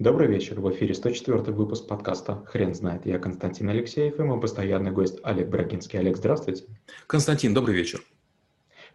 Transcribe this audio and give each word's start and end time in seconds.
Добрый 0.00 0.26
вечер. 0.26 0.60
В 0.60 0.68
эфире 0.72 0.92
104 0.92 1.52
выпуск 1.52 1.86
подкаста 1.86 2.44
«Хрен 2.46 2.74
знает». 2.74 3.06
Я 3.06 3.20
Константин 3.20 3.68
Алексеев 3.68 4.18
и 4.18 4.22
мой 4.24 4.40
постоянный 4.40 4.90
гость 4.90 5.20
Олег 5.22 5.46
Брагинский. 5.46 6.00
Олег, 6.00 6.16
здравствуйте. 6.16 6.64
Константин, 7.06 7.54
добрый 7.54 7.76
вечер. 7.76 8.02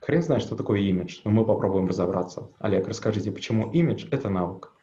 Хрен 0.01 0.21
знает, 0.21 0.43
что 0.43 0.57
такое 0.57 0.81
имидж, 0.81 1.21
но 1.23 1.31
мы 1.31 1.46
попробуем 1.46 1.88
разобраться. 1.88 2.51
Олег, 2.59 2.85
расскажите, 2.89 3.31
почему 3.31 3.71
имидж– 3.71 4.07
это 4.12 4.29
навык? 4.29 4.73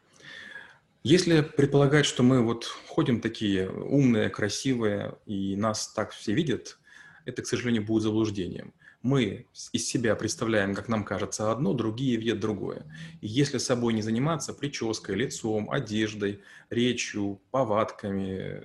Если 1.03 1.41
предполагать, 1.41 2.07
что 2.07 2.23
мы 2.23 2.41
вот 2.41 2.63
ходим 2.63 3.21
такие 3.21 3.69
умные, 3.69 4.29
красивые, 4.29 5.19
и 5.27 5.55
нас 5.55 5.93
так 5.93 6.09
все 6.09 6.33
видят, 6.33 6.79
это, 7.25 7.43
к 7.43 7.45
сожалению, 7.45 7.85
будет 7.85 8.01
заблуждением– 8.01 8.73
мы 9.01 9.45
из 9.71 9.87
себя 9.87 10.15
представляем, 10.15 10.73
как 10.73 10.87
нам 10.87 11.03
кажется, 11.03 11.51
одно, 11.51 11.73
другие 11.73 12.17
видят 12.17 12.39
другое. 12.39 12.85
И 13.21 13.27
если 13.27 13.57
собой 13.57 13.93
не 13.93 14.01
заниматься 14.01 14.53
прической, 14.53 15.15
лицом, 15.15 15.69
одеждой, 15.69 16.41
речью, 16.69 17.39
повадками, 17.51 18.61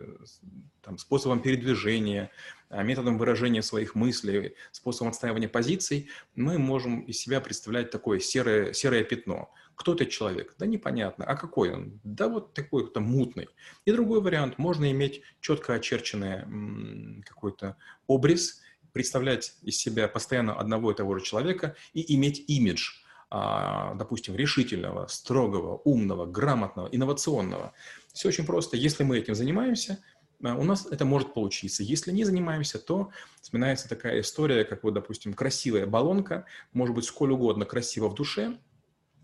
там, 0.81 0.99
способом 0.99 1.41
передвижения, 1.41 2.31
а, 2.71 2.83
методом 2.83 3.19
выражения 3.19 3.63
своих 3.63 3.95
мыслей, 3.95 4.55
способом 4.73 5.11
отстаивания 5.11 5.49
позиций, 5.49 6.09
мы 6.35 6.59
можем 6.59 7.03
из 7.03 7.19
себя 7.19 7.41
представлять 7.41 7.91
такое 7.91 8.19
серое, 8.19 8.73
серое 8.73 9.05
пятно. 9.05 9.53
Кто 9.75 9.95
этот 9.95 10.11
человек? 10.11 10.55
Да 10.59 10.67
непонятно. 10.67 11.25
А 11.25 11.37
какой 11.37 11.73
он? 11.73 12.01
Да 12.05 12.29
вот 12.29 12.55
такой 12.55 12.91
то 12.91 13.01
мутный. 13.01 13.49
И 13.85 13.93
другой 13.93 14.21
вариант. 14.21 14.59
Можно 14.59 14.91
иметь 14.91 15.23
четко 15.41 15.75
очерченный 15.75 17.23
какой-то 17.25 17.77
образ– 18.07 18.61
представлять 18.93 19.55
из 19.63 19.77
себя 19.77 20.09
постоянно 20.09 20.55
одного 20.55 20.93
и 20.93 20.95
того 20.95 21.19
же 21.19 21.25
человека 21.25 21.77
и 21.93 22.15
иметь 22.15 22.45
имидж, 22.49 22.93
а, 23.31 23.95
допустим, 23.95 24.37
решительного, 24.37 25.07
строгого, 25.07 25.81
умного, 25.85 26.27
грамотного, 26.27 26.89
инновационного. 26.93 27.73
Все 28.13 28.29
очень 28.29 28.45
просто. 28.45 28.77
Если 28.77 29.05
мы 29.05 29.19
этим 29.19 29.35
занимаемся, 29.35 29.99
а, 30.45 30.55
у 30.57 30.65
нас 30.65 30.87
это 30.87 31.05
может 31.05 31.33
получиться. 31.33 31.83
Если 31.83 32.13
не 32.13 32.25
занимаемся, 32.25 32.79
то 32.79 33.11
вспоминается 33.41 33.89
такая 33.89 34.21
история, 34.21 34.65
как 34.65 34.85
вот, 34.85 34.95
допустим, 34.95 35.33
красивая 35.33 35.87
баллонка, 35.87 36.45
может 36.73 36.95
быть, 36.95 37.05
сколь 37.05 37.33
угодно 37.33 37.65
красиво 37.65 38.09
в 38.09 38.15
душе, 38.15 38.59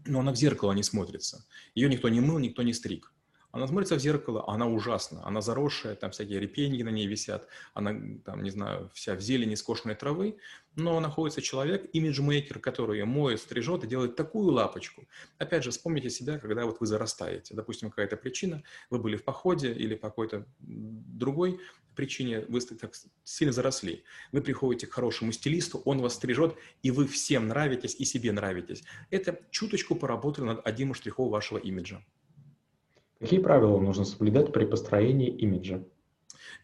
но 0.07 0.21
она 0.21 0.33
в 0.33 0.37
зеркало 0.37 0.73
не 0.73 0.83
смотрится. 0.83 1.45
Ее 1.75 1.89
никто 1.89 2.09
не 2.09 2.21
мыл, 2.21 2.39
никто 2.39 2.63
не 2.63 2.73
стриг. 2.73 3.13
Она 3.51 3.67
смотрится 3.67 3.97
в 3.97 3.99
зеркало, 3.99 4.45
она 4.47 4.67
ужасна, 4.67 5.27
она 5.27 5.41
заросшая, 5.41 5.95
там 5.95 6.11
всякие 6.11 6.39
репейники 6.39 6.83
на 6.83 6.91
ней 6.91 7.07
висят, 7.07 7.49
она, 7.75 7.95
там, 8.25 8.43
не 8.43 8.51
знаю, 8.51 8.91
вся 8.95 9.15
в 9.15 9.21
зелени 9.21 9.55
скошенной 9.55 9.95
травы, 9.95 10.37
но 10.77 11.01
находится 11.01 11.41
человек, 11.41 11.89
имиджмейкер, 11.93 12.59
который 12.59 12.99
ее 12.99 13.05
моет, 13.05 13.41
стрижет 13.41 13.85
и 13.85 13.87
делает 13.87 14.17
такую 14.17 14.53
лапочку. 14.53 15.09
Опять 15.39 15.65
же, 15.65 15.71
вспомните 15.71 16.11
себя, 16.11 16.39
когда 16.39 16.67
вот 16.67 16.81
вы 16.81 16.87
зарастаете. 16.87 17.55
Допустим, 17.55 17.91
какая-то 17.91 18.17
причина, 18.17 18.63
вы 18.91 18.99
были 18.99 19.17
в 19.17 19.25
походе 19.25 19.73
или 19.73 19.95
по 19.95 20.09
какой-то 20.09 20.47
другой 20.59 21.61
причине 21.99 22.45
вы 22.49 22.61
так 22.61 22.95
сильно 23.25 23.53
заросли. 23.53 24.05
Вы 24.31 24.41
приходите 24.41 24.87
к 24.87 24.93
хорошему 24.93 25.33
стилисту, 25.33 25.83
он 25.85 26.01
вас 26.01 26.15
стрижет, 26.15 26.55
и 26.85 26.93
вы 26.93 27.09
всем 27.09 27.49
нравитесь 27.49 27.97
и 27.99 28.05
себе 28.05 28.31
нравитесь. 28.31 28.85
Это 29.11 29.41
чуточку 29.51 29.97
поработали 29.97 30.45
над 30.45 30.65
одним 30.65 30.93
из 30.93 30.99
штрихов 30.99 31.29
вашего 31.29 31.59
имиджа. 31.59 32.01
Какие 33.21 33.41
правила 33.41 33.81
нужно 33.81 34.05
соблюдать 34.05 34.53
при 34.53 34.65
построении 34.65 35.29
имиджа? 35.29 35.83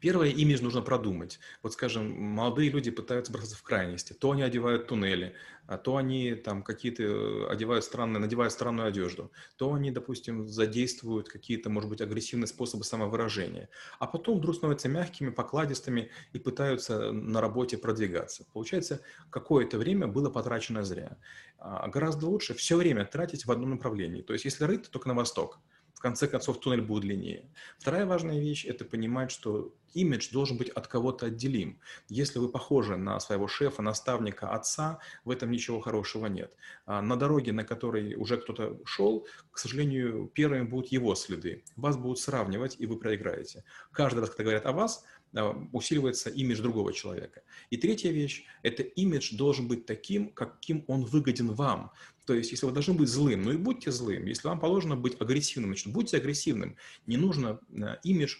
Первое, 0.00 0.28
имидж 0.28 0.62
нужно 0.62 0.82
продумать. 0.82 1.40
Вот, 1.62 1.72
скажем, 1.72 2.10
молодые 2.12 2.70
люди 2.70 2.90
пытаются 2.90 3.32
бросаться 3.32 3.56
в 3.56 3.62
крайности. 3.62 4.12
То 4.12 4.32
они 4.32 4.42
одевают 4.42 4.86
туннели, 4.86 5.34
а 5.66 5.78
то 5.78 5.96
они 5.96 6.34
там 6.34 6.62
какие-то 6.62 7.02
э, 7.02 7.46
одевают 7.48 7.84
странные, 7.84 8.20
надевают 8.20 8.52
странную 8.52 8.86
одежду, 8.86 9.32
то 9.56 9.72
они, 9.72 9.90
допустим, 9.90 10.46
задействуют 10.46 11.28
какие-то, 11.28 11.70
может 11.70 11.90
быть, 11.90 12.00
агрессивные 12.00 12.46
способы 12.46 12.84
самовыражения, 12.84 13.68
а 13.98 14.06
потом 14.06 14.38
вдруг 14.38 14.56
становятся 14.56 14.88
мягкими, 14.88 15.30
покладистыми 15.30 16.10
и 16.32 16.38
пытаются 16.38 17.10
на 17.12 17.40
работе 17.40 17.78
продвигаться. 17.78 18.44
Получается, 18.52 19.00
какое-то 19.30 19.78
время 19.78 20.06
было 20.06 20.30
потрачено 20.30 20.84
зря. 20.84 21.16
А 21.58 21.88
гораздо 21.88 22.26
лучше 22.26 22.54
все 22.54 22.76
время 22.76 23.06
тратить 23.06 23.46
в 23.46 23.50
одном 23.50 23.70
направлении. 23.70 24.22
То 24.22 24.34
есть, 24.34 24.44
если 24.44 24.64
рыть, 24.64 24.82
то 24.84 24.90
только 24.90 25.08
на 25.08 25.14
восток– 25.14 25.60
конце 26.04 26.28
концов 26.28 26.60
туннель 26.60 26.82
будет 26.82 27.04
длиннее. 27.04 27.50
Вторая 27.78 28.04
важная 28.04 28.38
вещь– 28.38 28.66
это 28.68 28.84
понимать, 28.84 29.30
что 29.30 29.72
имидж 29.94 30.30
должен 30.32 30.58
быть 30.58 30.68
от 30.68 30.86
кого-то 30.86 31.26
отделим. 31.26 31.80
Если 32.08 32.38
вы 32.38 32.48
похожи 32.48 32.96
на 32.96 33.18
своего 33.20 33.48
шефа, 33.48 33.82
наставника, 33.82 34.50
отца, 34.50 34.98
в 35.24 35.30
этом 35.30 35.50
ничего 35.50 35.80
хорошего 35.80 36.26
нет. 36.26 36.52
А 36.86 37.00
на 37.00 37.16
дороге, 37.16 37.52
на 37.52 37.64
которой 37.64 38.14
уже 38.14 38.36
кто-то 38.36 38.80
шел, 38.84 39.26
к 39.50 39.58
сожалению, 39.58 40.30
первыми 40.34 40.62
будут 40.62 40.92
его 40.92 41.14
следы. 41.14 41.64
Вас 41.76 41.96
будут 41.96 42.18
сравнивать, 42.18 42.76
и 42.78 42.86
вы 42.86 42.98
проиграете. 42.98 43.64
Каждый 43.92 44.20
раз, 44.20 44.30
когда 44.30 44.44
говорят 44.44 44.66
о 44.66 44.72
вас, 44.72 45.04
а, 45.36 45.50
усиливается 45.72 46.30
имидж 46.30 46.60
другого 46.60 46.92
человека. 46.92 47.42
И 47.70 47.76
третья 47.76 48.10
вещь– 48.10 48.44
это 48.62 48.82
имидж 48.82 49.34
должен 49.34 49.66
быть 49.66 49.84
таким, 49.84 50.30
каким 50.30 50.84
он 50.86 51.04
выгоден 51.04 51.52
вам. 51.52 51.90
То 52.24 52.34
есть, 52.34 52.52
если 52.52 52.66
вы 52.66 52.72
должны 52.72 52.94
быть 52.94 53.08
злым, 53.08 53.42
ну 53.42 53.52
и 53.52 53.56
будьте 53.56 53.90
злым. 53.90 54.26
Если 54.26 54.46
вам 54.46 54.60
положено 54.60 54.96
быть 54.96 55.20
агрессивным, 55.20 55.70
значит, 55.70 55.92
будьте 55.92 56.16
агрессивным. 56.16 56.76
Не 57.06 57.16
нужно 57.16 57.60
э, 57.70 57.96
имидж 58.04 58.36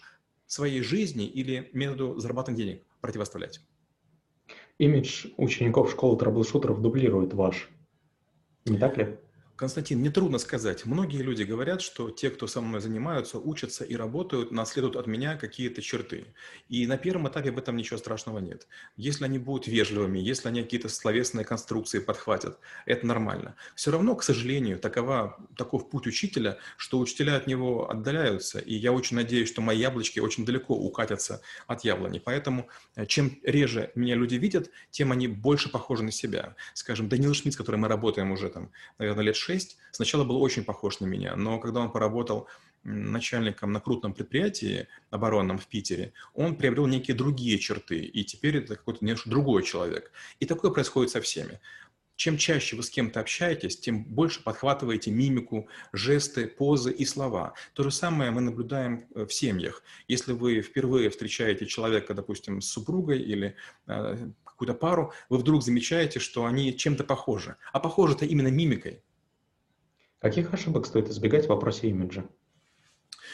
своей 0.54 0.82
жизни 0.82 1.26
или 1.26 1.68
методу 1.72 2.18
зарабатывания 2.18 2.64
денег 2.64 2.82
противоставлять. 3.00 3.60
Имидж 4.78 5.26
учеников 5.36 5.90
школы 5.90 6.16
трэблшутеров 6.18 6.80
дублирует 6.80 7.34
ваш. 7.34 7.68
Не 8.64 8.78
так 8.78 8.96
ли? 8.96 9.18
Константин, 9.56 10.00
мне 10.00 10.10
трудно 10.10 10.38
сказать. 10.38 10.84
Многие 10.84 11.22
люди 11.22 11.44
говорят, 11.44 11.80
что 11.80 12.10
те, 12.10 12.30
кто 12.30 12.48
со 12.48 12.60
мной 12.60 12.80
занимаются, 12.80 13.38
учатся 13.38 13.84
и 13.84 13.94
работают, 13.94 14.50
наследуют 14.50 14.96
от 14.96 15.06
меня 15.06 15.36
какие-то 15.36 15.80
черты. 15.80 16.24
И 16.68 16.88
на 16.88 16.96
первом 16.96 17.28
этапе 17.28 17.52
в 17.52 17.58
этом 17.58 17.76
ничего 17.76 17.96
страшного 17.96 18.40
нет. 18.40 18.66
Если 18.96 19.24
они 19.24 19.38
будут 19.38 19.68
вежливыми, 19.68 20.18
если 20.18 20.48
они 20.48 20.64
какие-то 20.64 20.88
словесные 20.88 21.44
конструкции 21.44 22.00
подхватят, 22.00 22.58
это 22.84 23.06
нормально. 23.06 23.54
Все 23.76 23.92
равно, 23.92 24.16
к 24.16 24.24
сожалению, 24.24 24.80
такова, 24.80 25.38
таков 25.56 25.88
путь 25.88 26.08
учителя, 26.08 26.58
что 26.76 26.98
учителя 26.98 27.36
от 27.36 27.46
него 27.46 27.88
отдаляются. 27.88 28.58
И 28.58 28.74
я 28.74 28.92
очень 28.92 29.16
надеюсь, 29.16 29.48
что 29.48 29.62
мои 29.62 29.78
яблочки 29.78 30.18
очень 30.18 30.44
далеко 30.44 30.74
укатятся 30.74 31.42
от 31.68 31.84
яблони. 31.84 32.18
Поэтому 32.18 32.68
э, 32.96 33.06
чем 33.06 33.38
реже 33.44 33.92
меня 33.94 34.16
люди 34.16 34.34
видят, 34.34 34.70
тем 34.90 35.12
они 35.12 35.28
больше 35.28 35.70
похожи 35.70 36.02
на 36.02 36.10
себя. 36.10 36.56
Скажем, 36.72 37.08
Данил 37.08 37.34
Шмидт, 37.34 37.54
с 37.54 37.56
которым 37.56 37.82
мы 37.82 37.88
работаем 37.88 38.32
уже, 38.32 38.48
там, 38.48 38.72
наверное, 38.98 39.26
лет 39.26 39.36
6, 39.44 39.53
сначала 39.92 40.24
был 40.24 40.42
очень 40.42 40.64
похож 40.64 41.00
на 41.00 41.06
меня, 41.06 41.36
но 41.36 41.58
когда 41.58 41.80
он 41.80 41.90
поработал 41.90 42.48
начальником 42.84 43.72
на 43.72 43.80
крупном 43.80 44.12
предприятии 44.12 44.88
оборонном 45.10 45.58
в 45.58 45.66
Питере, 45.66 46.12
он 46.34 46.56
приобрел 46.56 46.86
некие 46.86 47.16
другие 47.16 47.58
черты, 47.58 48.00
и 48.00 48.24
теперь 48.24 48.58
это 48.58 48.76
какой-то 48.76 49.04
немножко 49.04 49.30
другой 49.30 49.62
человек. 49.62 50.12
И 50.38 50.46
такое 50.46 50.70
происходит 50.70 51.10
со 51.10 51.20
всеми. 51.20 51.60
Чем 52.16 52.38
чаще 52.38 52.76
вы 52.76 52.84
с 52.84 52.90
кем-то 52.90 53.18
общаетесь, 53.18 53.76
тем 53.78 54.04
больше 54.04 54.42
подхватываете 54.42 55.10
мимику, 55.10 55.68
жесты, 55.92 56.46
позы 56.46 56.92
и 56.92 57.04
слова. 57.04 57.54
То 57.72 57.82
же 57.82 57.90
самое 57.90 58.30
мы 58.30 58.40
наблюдаем 58.40 59.06
э, 59.14 59.26
в 59.26 59.32
семьях. 59.32 59.82
Если 60.06 60.32
вы 60.32 60.60
впервые 60.60 61.10
встречаете 61.10 61.66
человека, 61.66 62.14
допустим, 62.14 62.60
с 62.60 62.68
супругой 62.68 63.18
или 63.18 63.56
э, 63.88 64.28
какую-то 64.44 64.74
пару, 64.74 65.12
вы 65.28 65.38
вдруг 65.38 65.64
замечаете, 65.64 66.20
что 66.20 66.44
они 66.44 66.76
чем-то 66.76 67.02
похожи. 67.02 67.56
А 67.72 67.80
похожи-то 67.80 68.24
именно 68.24 68.48
мимикой. 68.48 69.02
Каких 70.24 70.54
ошибок 70.54 70.86
стоит 70.86 71.10
избегать 71.10 71.44
в 71.44 71.48
вопросе 71.50 71.90
имиджа? 71.90 72.24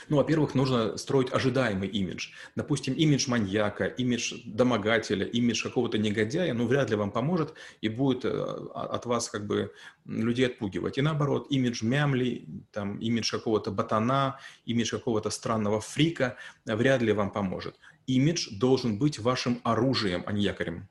Ну, 0.09 0.17
во-первых, 0.17 0.57
нужно 0.57 0.97
строить 0.97 1.33
ожидаемый 1.33 1.87
имидж. 1.87 2.31
Допустим, 2.57 2.95
имидж 2.95 3.31
маньяка, 3.31 3.85
имидж 3.85 4.35
домогателя, 4.45 5.25
имидж 5.25 5.63
какого-то 5.63 5.99
негодяя, 5.99 6.53
ну, 6.53 6.67
вряд 6.67 6.91
ли 6.91 6.97
вам 6.97 7.13
поможет 7.13 7.55
и 7.81 7.89
будет 7.89 8.25
э, 8.25 8.29
от 8.29 9.07
вас 9.07 9.31
как 9.31 9.47
бы 9.47 9.73
людей 10.05 10.49
отпугивать. 10.49 10.99
И 10.99 11.01
наоборот, 11.01 11.47
имидж 11.49 11.85
мямли, 11.85 12.49
там, 12.73 12.99
имидж 12.99 13.31
какого-то 13.31 13.71
ботана, 13.71 14.41
имидж 14.65 14.91
какого-то 14.91 15.31
странного 15.31 15.81
фрика 15.81 16.39
вряд 16.67 17.03
ли 17.03 17.13
вам 17.13 17.31
поможет. 17.31 17.79
Имидж 18.09 18.49
должен 18.59 18.99
быть 18.99 19.21
вашим 19.21 19.61
оружием, 19.63 20.25
а 20.27 20.33
не 20.33 20.43
якорем. 20.43 20.89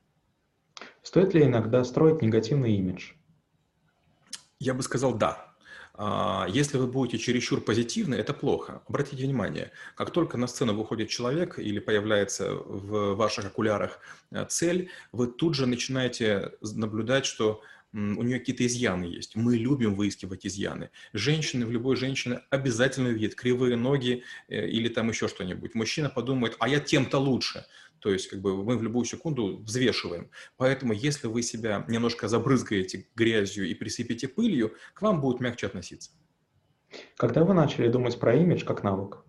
Стоит 1.02 1.34
ли 1.34 1.42
иногда 1.42 1.84
строить 1.84 2.22
негативный 2.22 2.74
имидж? 2.76 3.12
Я 4.58 4.72
бы 4.72 4.82
сказал 4.82 5.12
«да». 5.12 5.49
А, 6.02 6.46
если 6.48 6.78
вы 6.78 6.86
будете 6.86 7.18
чересчур 7.18 7.60
позитивны, 7.60 8.14
это 8.14 8.32
плохо. 8.32 8.82
Обратите 8.88 9.22
внимание, 9.22 9.70
как 9.94 10.10
только 10.12 10.38
на 10.38 10.46
сцену 10.46 10.74
выходит 10.74 11.10
человек 11.10 11.58
или 11.58 11.78
появляется 11.78 12.54
в 12.54 13.16
ваших 13.16 13.44
окулярах 13.44 13.98
э, 14.30 14.46
цель, 14.48 14.88
вы 15.12 15.26
тут 15.26 15.54
же 15.54 15.66
начинаете 15.66 16.52
наблюдать, 16.62 17.26
что 17.26 17.60
у 17.92 18.22
нее 18.22 18.38
какие-то 18.38 18.66
изъяны 18.66 19.04
есть. 19.04 19.36
Мы 19.36 19.58
любим 19.58 19.94
выискивать 19.94 20.46
изъяны. 20.46 20.88
Женщины, 21.12 21.66
в 21.66 21.70
любой 21.70 21.96
женщине 21.96 22.40
обязательно 22.48 23.08
видят 23.08 23.34
кривые 23.34 23.76
ноги 23.76 24.22
э, 24.48 24.68
или 24.68 24.88
там 24.88 25.10
еще 25.10 25.28
что-нибудь. 25.28 25.74
Мужчина 25.74 26.08
подумает, 26.08 26.56
а 26.60 26.68
я 26.70 26.80
тем-то 26.80 27.18
лучше. 27.18 27.66
То 28.00 28.10
есть 28.12 28.28
как 28.28 28.40
бы 28.40 28.62
мы 28.64 28.76
в 28.76 28.82
любую 28.82 29.04
секунду 29.04 29.58
взвешиваем. 29.58 30.30
Поэтому 30.56 30.92
если 30.92 31.26
вы 31.26 31.42
себя 31.42 31.84
немножко 31.88 32.28
забрызгаете 32.28 33.06
грязью 33.14 33.68
и 33.68 33.74
присыпете 33.74 34.28
пылью, 34.28 34.74
к 34.94 35.02
вам 35.02 35.20
будут 35.20 35.40
мягче 35.40 35.66
относиться. 35.66 36.10
Когда 37.16 37.44
вы 37.44 37.54
начали 37.54 37.88
думать 37.88 38.18
про 38.18 38.34
имидж 38.34 38.64
как 38.64 38.82
навык? 38.82 39.24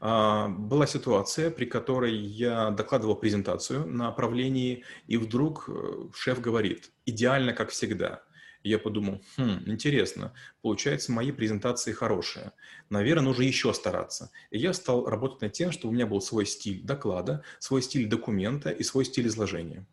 А, 0.00 0.48
была 0.48 0.86
ситуация, 0.86 1.50
при 1.50 1.66
которой 1.66 2.16
я 2.16 2.70
докладывал 2.70 3.16
презентацию 3.16 3.86
на 3.86 4.06
направлении, 4.06 4.84
и 5.06 5.18
вдруг 5.18 5.68
э, 5.68 6.08
шеф 6.14 6.40
говорит, 6.40 6.90
идеально, 7.04 7.52
как 7.52 7.68
всегда. 7.68 8.22
Я 8.62 8.78
подумал, 8.78 9.22
хм, 9.36 9.62
интересно, 9.66 10.34
получается, 10.62 11.12
мои 11.12 11.32
презентации 11.32 11.92
хорошие. 11.92 12.52
Наверное, 12.90 13.24
нужно 13.24 13.42
еще 13.42 13.72
стараться. 13.72 14.30
И 14.50 14.58
я 14.58 14.72
стал 14.72 15.06
работать 15.06 15.40
над 15.40 15.52
тем, 15.52 15.72
чтобы 15.72 15.92
у 15.92 15.94
меня 15.94 16.06
был 16.06 16.20
свой 16.20 16.46
стиль 16.46 16.82
доклада, 16.82 17.42
свой 17.58 17.82
стиль 17.82 18.08
документа 18.08 18.70
и 18.70 18.82
свой 18.82 19.04
стиль 19.04 19.28
изложения. 19.28 19.86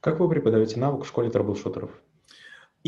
Как 0.00 0.20
вы 0.20 0.28
преподаете 0.28 0.78
навык 0.78 1.04
в 1.04 1.08
школе 1.08 1.30
трэблшутеров? 1.30 1.90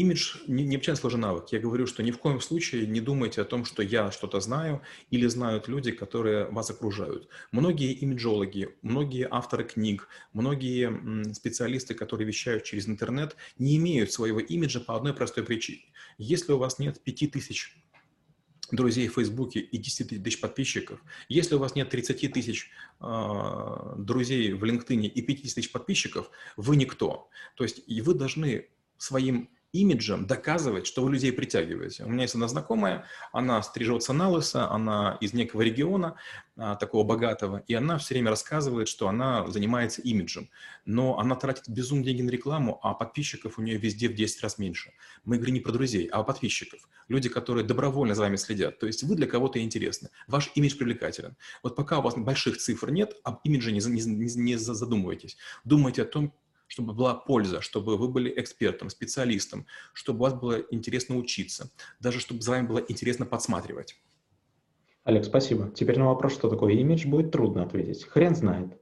Имидж 0.00 0.36
не, 0.46 0.64
не 0.64 0.76
очень 0.76 0.94
сложный 0.94 1.22
навык. 1.22 1.48
Я 1.50 1.58
говорю, 1.58 1.86
что 1.88 2.04
ни 2.04 2.12
в 2.12 2.18
коем 2.18 2.40
случае 2.40 2.86
не 2.86 3.00
думайте 3.00 3.42
о 3.42 3.44
том, 3.44 3.64
что 3.64 3.82
я 3.82 4.12
что-то 4.12 4.38
знаю 4.38 4.80
или 5.10 5.26
знают 5.26 5.66
люди, 5.66 5.90
которые 5.90 6.48
вас 6.50 6.70
окружают. 6.70 7.28
Многие 7.50 7.92
имиджологи, 7.94 8.76
многие 8.82 9.26
авторы 9.28 9.64
книг, 9.64 10.08
многие 10.32 11.34
специалисты, 11.34 11.94
которые 11.94 12.28
вещают 12.28 12.62
через 12.62 12.86
интернет, 12.88 13.34
не 13.58 13.76
имеют 13.76 14.12
своего 14.12 14.38
имиджа 14.38 14.78
по 14.78 14.94
одной 14.94 15.14
простой 15.14 15.42
причине. 15.42 15.82
Если 16.16 16.52
у 16.52 16.58
вас 16.58 16.78
нет 16.78 17.02
5000 17.02 17.76
друзей 18.70 19.08
в 19.08 19.14
Фейсбуке 19.14 19.58
и 19.58 19.78
10 19.78 20.22
тысяч 20.22 20.40
подписчиков, 20.40 21.02
если 21.28 21.56
у 21.56 21.58
вас 21.58 21.74
нет 21.74 21.90
30 21.90 22.32
тысяч 22.32 22.70
э, 23.00 23.94
друзей 23.98 24.52
в 24.52 24.62
LinkedIn 24.62 25.06
и 25.06 25.22
50 25.22 25.54
тысяч 25.56 25.72
подписчиков, 25.72 26.30
вы 26.56 26.76
никто. 26.76 27.28
То 27.56 27.64
есть 27.64 27.82
и 27.88 28.00
вы 28.00 28.14
должны 28.14 28.68
своим 28.96 29.48
имиджем 29.72 30.26
доказывать, 30.26 30.86
что 30.86 31.02
вы 31.02 31.12
людей 31.12 31.32
притягиваете. 31.32 32.04
У 32.04 32.08
меня 32.08 32.22
есть 32.22 32.34
одна 32.34 32.48
знакомая, 32.48 33.04
она 33.32 33.62
стрижется 33.62 34.12
на 34.12 34.28
лысо, 34.30 34.70
она 34.70 35.18
из 35.20 35.34
некого 35.34 35.62
региона, 35.62 36.16
а, 36.56 36.74
такого 36.74 37.04
богатого, 37.04 37.62
и 37.68 37.74
она 37.74 37.98
все 37.98 38.14
время 38.14 38.30
рассказывает, 38.30 38.88
что 38.88 39.08
она 39.08 39.46
занимается 39.46 40.02
имиджем. 40.02 40.50
Но 40.86 41.18
она 41.18 41.36
тратит 41.36 41.68
безумные 41.68 42.06
деньги 42.06 42.22
на 42.22 42.30
рекламу, 42.30 42.80
а 42.82 42.94
подписчиков 42.94 43.58
у 43.58 43.62
нее 43.62 43.76
везде 43.76 44.08
в 44.08 44.14
10 44.14 44.42
раз 44.42 44.58
меньше. 44.58 44.92
Мы 45.24 45.36
говорим 45.36 45.54
не 45.54 45.60
про 45.60 45.70
друзей, 45.70 46.06
а 46.06 46.22
подписчиков. 46.24 46.80
Люди, 47.06 47.28
которые 47.28 47.64
добровольно 47.64 48.14
за 48.14 48.22
вами 48.22 48.36
следят. 48.36 48.78
То 48.80 48.86
есть 48.86 49.04
вы 49.04 49.14
для 49.14 49.26
кого-то 49.26 49.62
интересны. 49.62 50.08
Ваш 50.26 50.50
имидж 50.54 50.76
привлекателен. 50.76 51.36
Вот 51.62 51.76
пока 51.76 51.98
у 51.98 52.02
вас 52.02 52.16
больших 52.16 52.56
цифр 52.56 52.90
нет, 52.90 53.14
об 53.22 53.40
имидже 53.44 53.70
не, 53.70 53.80
не, 53.80 54.34
не 54.34 54.56
задумывайтесь. 54.56 55.36
Думайте 55.64 56.02
о 56.02 56.06
том, 56.06 56.34
чтобы 56.68 56.92
была 56.92 57.14
польза, 57.14 57.60
чтобы 57.60 57.96
вы 57.96 58.08
были 58.08 58.32
экспертом, 58.36 58.90
специалистом, 58.90 59.66
чтобы 59.92 60.20
у 60.20 60.22
вас 60.22 60.34
было 60.34 60.62
интересно 60.70 61.16
учиться, 61.16 61.72
даже 61.98 62.20
чтобы 62.20 62.42
за 62.42 62.52
вами 62.52 62.66
было 62.66 62.78
интересно 62.78 63.26
подсматривать. 63.26 63.96
Олег, 65.04 65.24
спасибо. 65.24 65.70
Теперь 65.74 65.98
на 65.98 66.06
вопрос, 66.06 66.34
что 66.34 66.48
такое 66.48 66.74
имидж, 66.74 67.06
будет 67.06 67.32
трудно 67.32 67.62
ответить. 67.62 68.04
Хрен 68.04 68.36
знает. 68.36 68.78